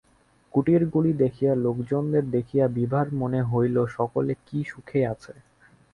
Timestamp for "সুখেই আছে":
4.67-5.33